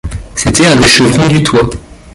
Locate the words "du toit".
1.27-1.69